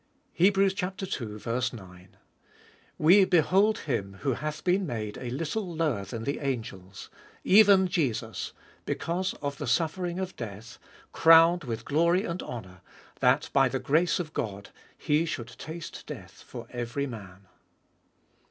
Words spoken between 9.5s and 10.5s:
the suffering of